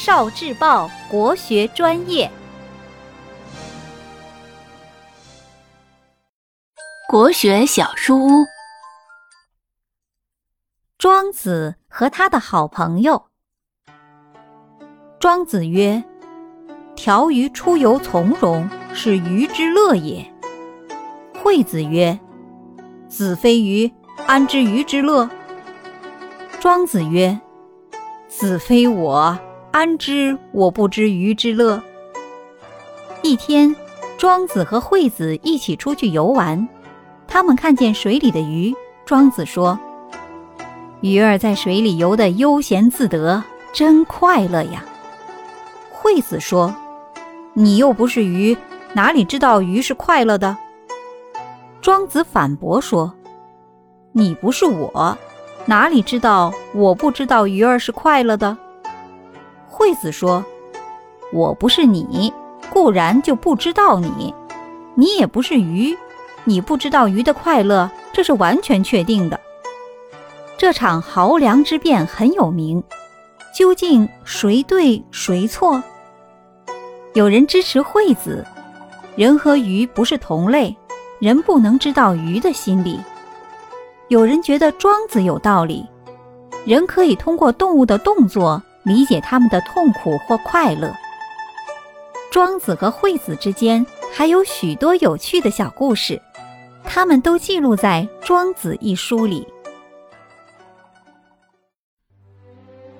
[0.00, 2.30] 少智报国学专业，
[7.08, 8.46] 国学小书屋。
[10.98, 13.26] 庄子和他的好朋友。
[15.18, 16.04] 庄子曰
[16.94, 20.32] ：“条鱼出游从容，是鱼之乐也。”
[21.42, 22.16] 惠子曰
[23.10, 23.92] ：“子非鱼，
[24.28, 25.28] 安知鱼之乐？”
[26.60, 27.36] 庄子曰
[28.30, 29.36] ：“子非我，
[29.70, 31.82] 安知我不知鱼之乐？”
[33.22, 33.74] 一天，
[34.16, 36.68] 庄子和惠子一起出去游玩，
[37.26, 38.74] 他们看见水里的鱼。
[39.04, 39.78] 庄子说
[41.00, 43.42] ：“鱼儿在水里游得悠闲自得，
[43.72, 44.84] 真快乐呀。”
[45.90, 46.74] 惠子说
[47.54, 48.56] ：“你又不是鱼，
[48.92, 50.56] 哪里知道鱼是快乐的？”
[51.80, 53.12] 庄子反驳说
[54.12, 55.16] ：“你不是我。”
[55.66, 56.52] 哪里知道？
[56.72, 58.56] 我不知道鱼儿是快乐的。
[59.78, 60.44] 惠子说
[61.32, 62.32] ：“我不是你，
[62.68, 64.34] 固然就不知道你；
[64.96, 65.96] 你也不是鱼，
[66.42, 69.38] 你不知道鱼的快乐，这是完全确定的。
[70.56, 72.82] 这场濠梁之变很有名，
[73.56, 75.80] 究竟谁对谁错？
[77.14, 78.44] 有人支持惠子，
[79.14, 80.76] 人和鱼不是同类，
[81.20, 82.98] 人不能知道鱼的心理。”
[84.08, 85.86] 有人觉得庄子有道理，
[86.66, 90.92] 人可以通过动物的动作理解他们的痛苦或快乐。
[92.30, 96.20] 庄子和惠子之间还有许多有趣的小故事，
[96.82, 99.46] 他们都记录在《庄子》一书里。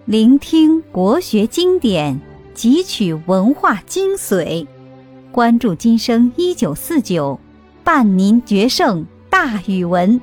[0.05, 2.19] 聆听国学经典，
[2.55, 4.67] 汲取文化精髓，
[5.31, 7.39] 关注今生一九四九，
[7.85, 10.19] 伴您决胜大语文。